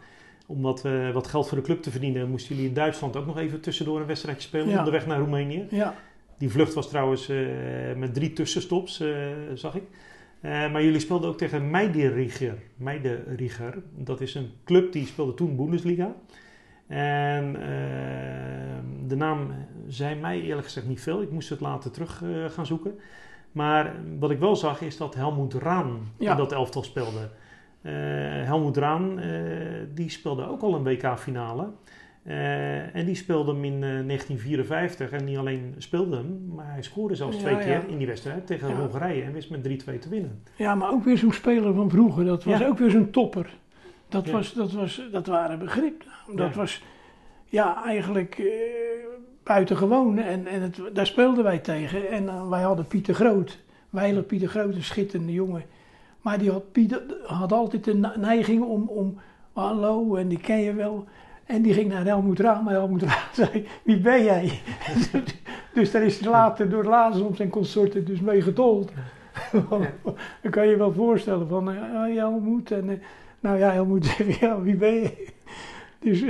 om 0.48 0.62
wat, 0.62 0.82
wat 1.14 1.28
geld 1.28 1.48
voor 1.48 1.58
de 1.58 1.64
club 1.64 1.82
te 1.82 1.92
verdienen, 1.92 2.30
moesten 2.30 2.56
jullie 2.56 2.70
in 2.70 2.76
Duitsland 2.76 3.16
ook 3.16 3.26
nog 3.26 3.38
even 3.38 3.62
tussendoor 3.62 4.00
een 4.00 4.06
wedstrijdje 4.06 4.48
spelen. 4.48 4.70
Ja. 4.70 4.78
Onderweg 4.78 5.08
naar 5.08 5.20
Roemenië. 5.20 5.66
Ja. 5.70 5.96
Die 6.38 6.50
vlucht 6.50 6.74
was 6.74 6.90
trouwens 6.90 7.32
met 7.96 8.14
drie 8.14 8.34
tussenstops, 8.34 9.04
zag 9.54 9.76
ik. 9.76 9.84
Maar 10.46 10.84
jullie 10.84 11.00
speelden 11.00 11.30
ook 11.30 11.38
tegen 11.38 11.70
Meideriger. 11.70 12.58
Meideriger. 12.76 13.84
Dat 13.96 14.22
is 14.22 14.36
een 14.36 14.52
club 14.66 14.92
die 14.92 15.06
speelde 15.06 15.34
toen 15.34 15.56
Bundesliga. 15.56 16.16
En 16.88 17.46
uh, 17.46 17.60
de 19.08 19.16
naam 19.16 19.52
zei 19.88 20.16
mij 20.16 20.42
eerlijk 20.42 20.66
gezegd 20.66 20.88
niet 20.88 21.02
veel. 21.02 21.22
Ik 21.22 21.32
moest 21.32 21.50
het 21.50 21.60
later 21.60 21.92
terug 21.92 22.22
uh, 22.22 22.50
gaan 22.50 22.66
zoeken. 22.66 23.00
Maar 23.52 23.96
wat 24.20 24.32
ik 24.32 24.40
wel 24.40 24.56
zag 24.56 24.82
is 24.82 24.98
dat 24.98 25.16
Helmoet 25.16 25.54
Raan 25.54 26.12
ja. 26.18 26.32
in 26.32 26.38
dat 26.38 26.52
elftal 26.52 26.84
speelde. 26.84 27.30
Helmoet 28.46 28.78
Raan 28.78 29.20
die 29.94 30.10
speelde 30.10 30.48
ook 30.48 30.62
al 30.62 30.76
een 30.76 30.84
WK-finale. 30.84 31.70
En 32.94 33.06
die 33.06 33.16
speelde 33.16 33.52
hem 33.52 33.64
in 33.64 33.80
1954. 33.80 35.12
En 35.12 35.26
niet 35.26 35.38
alleen 35.38 35.76
speelde 35.78 36.16
hem, 36.16 36.46
maar 36.56 36.72
hij 36.72 36.84
scoorde 36.84 37.16
zelfs 37.16 37.36
ja, 37.36 37.42
twee 37.42 37.58
keer 37.58 37.84
in 37.88 37.98
die 37.98 38.08
wedstrijd 38.08 38.48
tegen 38.48 38.76
Hongarije. 38.76 39.24
En 39.24 39.34
wist 39.34 39.50
met 39.50 39.68
3-2 39.68 40.00
te 40.00 40.10
winnen. 40.10 40.44
Ja, 40.56 40.76
maar 40.76 40.92
ook 40.92 41.04
weer 41.04 41.18
zo'n 41.18 41.34
speler 41.34 41.74
van 41.74 41.90
vroeger. 41.90 42.26
Dat 42.26 42.44
was 42.44 42.64
ook 42.64 42.78
weer 42.78 42.90
zo'n 42.90 43.10
topper. 43.10 43.58
Dat, 44.10 44.30
was, 44.30 44.54
dat, 44.54 44.72
was, 44.72 45.02
dat 45.12 45.28
waren 45.28 45.60
begrip. 45.60 46.04
Dat 46.36 46.54
ja. 46.54 46.56
was 46.56 46.84
ja, 47.46 47.84
eigenlijk 47.84 48.38
uh, 48.38 48.52
buitengewoon. 49.44 50.18
En, 50.18 50.48
en 50.48 50.62
het, 50.62 50.82
daar 50.94 51.08
speelden 51.08 51.44
wij 51.44 51.60
tegen. 51.60 52.10
En 52.10 52.24
uh, 52.24 52.50
wij 52.50 52.62
hadden 52.62 52.88
Pieter 52.88 53.14
Groot. 53.14 53.64
Weiler 53.90 54.24
Pieter 54.24 54.48
Groot, 54.48 54.76
een 54.76 54.84
schitterende 54.84 55.34
jongen. 55.34 55.64
Maar 56.22 56.38
die 56.38 56.52
had, 56.52 56.72
Pieter, 56.72 57.02
had 57.26 57.52
altijd 57.52 57.84
de 57.84 58.12
neiging 58.18 58.64
om, 58.64 58.88
om, 58.88 59.20
hallo, 59.54 60.16
en 60.16 60.28
die 60.28 60.40
ken 60.40 60.60
je 60.60 60.74
wel. 60.74 61.08
En 61.46 61.62
die 61.62 61.74
ging 61.74 61.90
naar 61.90 62.06
Helmoet 62.06 62.40
Raam. 62.40 62.64
Maar 62.64 62.74
Helmoet 62.74 63.04
Raam 63.04 63.34
zei, 63.46 63.68
wie 63.84 64.00
ben 64.00 64.24
jij? 64.24 64.60
dus 65.74 65.92
daar 65.92 66.04
is 66.04 66.20
hij 66.20 66.30
later 66.30 66.70
door 66.70 66.84
Lazarus 66.84 67.40
en 67.40 67.50
consorten 67.50 68.06
dus 68.06 68.20
mee 68.20 68.42
gedold. 68.42 68.92
Dan 70.42 70.52
kan 70.52 70.64
je 70.64 70.70
je 70.70 70.78
wel 70.78 70.94
voorstellen 70.94 71.48
van, 71.48 71.72
uh, 71.72 72.16
Helmoet 72.16 72.72
en... 72.72 73.02
Nou 73.40 73.58
ja, 73.58 73.70
hij 73.70 73.84
moet 73.84 74.06
zeggen, 74.06 74.48
ja, 74.48 74.62
wie 74.62 74.76
ben 74.76 74.94
je? 74.94 75.28
Dus, 76.00 76.24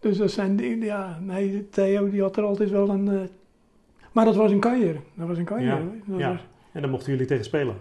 dus 0.00 0.16
dat 0.16 0.30
zijn 0.30 0.56
dingen, 0.56 0.86
ja, 0.86 1.18
nee, 1.20 1.68
Theo 1.68 2.10
die 2.10 2.22
had 2.22 2.36
er 2.36 2.44
altijd 2.44 2.70
wel 2.70 2.88
een... 2.88 3.06
Uh, 3.06 3.20
maar 4.12 4.24
dat 4.24 4.36
was 4.36 4.50
een 4.50 4.60
kanjer, 4.60 4.96
dat 5.14 5.28
was 5.28 5.38
een 5.38 5.44
kanjer. 5.44 5.82
Ja, 6.06 6.18
ja. 6.18 6.30
Was... 6.30 6.40
en 6.72 6.80
daar 6.80 6.90
mochten 6.90 7.12
jullie 7.12 7.26
tegen 7.26 7.44
spelen. 7.44 7.76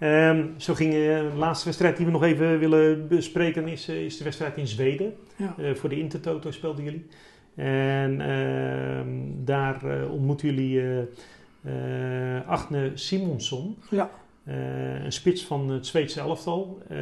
Um, 0.00 0.54
zo 0.56 0.74
ging 0.74 0.94
uh, 0.94 1.00
de 1.00 1.36
laatste 1.36 1.64
wedstrijd 1.64 1.96
die 1.96 2.06
we 2.06 2.12
nog 2.12 2.22
even 2.22 2.58
willen 2.58 3.08
bespreken 3.08 3.68
is, 3.68 3.88
uh, 3.88 4.04
is 4.04 4.16
de 4.16 4.24
wedstrijd 4.24 4.56
in 4.56 4.66
Zweden. 4.66 5.14
Ja. 5.36 5.74
voor 5.74 5.88
de 5.88 5.98
Intertoto 5.98 6.50
speelden 6.50 6.84
jullie. 6.84 7.06
En 7.54 8.20
ehm, 8.20 9.08
daar 9.44 10.08
ontmoeten 10.10 10.48
jullie 10.48 11.06
Agne 12.46 12.90
Simonsson. 12.94 13.76
Ja. 13.90 14.10
Uh, 14.48 15.04
een 15.04 15.12
spits 15.12 15.44
van 15.44 15.70
het 15.70 15.86
Zweedse 15.86 16.20
elftal. 16.20 16.82
Uh, 16.90 16.98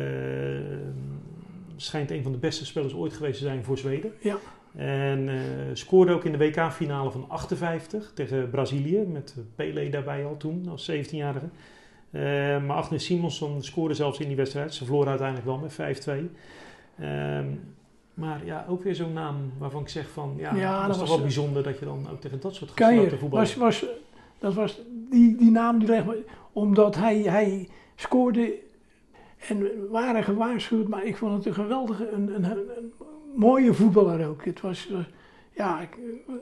schijnt 1.77 2.11
een 2.11 2.23
van 2.23 2.33
de 2.33 2.39
beste 2.39 2.67
spelers 2.67 2.95
ooit 2.95 3.13
geweest 3.13 3.39
te 3.39 3.45
zijn 3.45 3.65
voor 3.65 3.79
Zweden. 3.79 4.13
Ja. 4.21 4.37
En 4.77 5.29
uh, 5.29 5.41
scoorde 5.73 6.13
ook 6.13 6.25
in 6.25 6.33
de 6.33 6.39
WK-finale 6.39 7.11
van 7.11 7.25
58 7.29 8.13
tegen 8.15 8.51
Brazilië. 8.51 8.99
Met 8.99 9.35
Pele 9.55 9.89
daarbij 9.89 10.25
al 10.25 10.37
toen, 10.37 10.69
als 10.69 10.91
17-jarige. 10.91 11.49
Maar 12.67 12.77
Agnes 12.77 13.05
Simonsson 13.05 13.63
scoorde 13.63 13.95
zelfs 13.95 14.19
in 14.19 14.27
die 14.27 14.37
wedstrijd. 14.37 14.75
Ze 14.75 14.85
verloor 14.85 15.07
uiteindelijk 15.07 15.47
wel 15.47 15.59
met 15.59 15.73
5-2. 15.73 16.31
Ehm, 16.99 17.47
maar 18.15 18.45
ja, 18.45 18.65
ook 18.69 18.83
weer 18.83 18.95
zo'n 18.95 19.13
naam 19.13 19.53
waarvan 19.59 19.81
ik 19.81 19.89
zeg 19.89 20.09
van... 20.09 20.35
Ja, 20.37 20.55
ja 20.55 20.87
dat 20.87 20.95
is 20.95 21.01
was 21.01 21.09
toch 21.09 21.17
wel 21.17 21.27
bijzonder 21.27 21.63
dat 21.63 21.79
je 21.79 21.85
dan 21.85 22.07
ook 22.11 22.21
tegen 22.21 22.41
dat 22.41 22.55
soort 22.55 22.71
gasten 22.71 23.19
voetballen. 23.19 23.31
Was, 23.31 23.55
was, 23.55 23.85
dat 24.39 24.55
was 24.55 24.83
die, 25.11 25.37
die 25.37 25.51
naam 25.51 25.79
die 25.79 25.89
legt 25.89 26.07
me, 26.07 26.25
omdat 26.53 26.97
hij, 26.97 27.19
hij 27.23 27.69
scoorde 27.95 28.55
en 29.49 29.89
waren 29.91 30.25
gewaarschuwd, 30.25 30.89
maar 30.89 31.05
ik 31.05 31.17
vond 31.17 31.37
het 31.37 31.47
een 31.47 31.55
geweldige, 31.55 32.11
een, 32.11 32.35
een, 32.35 32.45
een 32.45 32.93
mooie 33.35 33.75
voetballer 33.75 34.29
ook. 34.29 34.45
Het 34.45 34.61
was, 34.61 34.89
eh, 34.91 34.99
ja, 35.53 35.81
ik, 35.81 35.99
eh, 36.29 36.35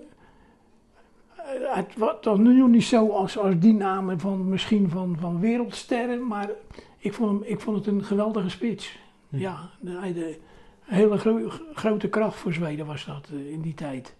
het 1.46 2.24
was 2.24 2.38
nu 2.38 2.68
niet 2.68 2.84
zo 2.84 3.08
als, 3.10 3.38
als 3.38 3.58
die 3.58 3.74
namen 3.74 4.20
van 4.20 4.48
misschien 4.48 4.90
van, 4.90 5.16
van 5.20 5.40
wereldsterren, 5.40 6.26
maar 6.26 6.50
ik 6.98 7.12
vond, 7.12 7.30
hem, 7.40 7.50
ik 7.52 7.60
vond 7.60 7.76
het 7.76 7.86
een 7.86 8.04
geweldige 8.04 8.48
spits. 8.48 8.98
Hm. 9.28 9.38
Ja, 9.38 9.70
de, 9.80 10.12
de 10.12 10.38
hele 10.80 11.18
gro- 11.18 11.50
grote 11.74 12.08
kracht 12.08 12.36
voor 12.36 12.52
Zweden 12.52 12.86
was 12.86 13.04
dat 13.04 13.28
eh, 13.32 13.50
in 13.52 13.60
die 13.60 13.74
tijd. 13.74 14.14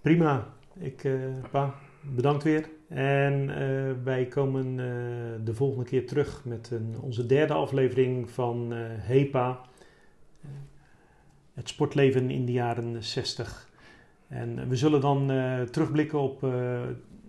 Prima. 0.00 0.46
Ik, 0.78 1.04
eh, 1.04 1.12
pa, 1.50 1.74
bedankt 2.00 2.42
weer. 2.42 2.68
En 2.88 3.50
eh, 3.50 3.92
wij 4.04 4.26
komen 4.26 4.66
eh, 4.70 5.44
de 5.44 5.54
volgende 5.54 5.84
keer 5.84 6.06
terug 6.06 6.44
met 6.44 6.70
een, 6.70 6.94
onze 7.00 7.26
derde 7.26 7.52
aflevering 7.52 8.30
van 8.30 8.72
eh, 8.72 8.78
HEPA. 8.82 9.60
Eh, 10.42 10.48
het 11.54 11.68
sportleven 11.68 12.30
in 12.30 12.44
de 12.46 12.52
jaren 12.52 13.04
60. 13.04 13.68
En 14.30 14.68
we 14.68 14.76
zullen 14.76 15.00
dan 15.00 15.30
eh, 15.30 15.60
terugblikken 15.60 16.20
op 16.20 16.44
eh, 16.44 16.50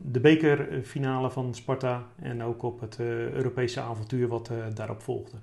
de 0.02 0.20
bekerfinale 0.20 1.30
van 1.30 1.56
Sparta 1.56 2.08
en 2.22 2.44
ook 2.44 2.64
op 2.64 2.80
het 2.80 3.00
eh, 3.00 3.32
Europese 3.32 3.82
avontuur 3.82 4.28
wat 4.28 4.50
eh, 4.50 4.58
daarop 4.74 5.02
volgde. 5.02 5.38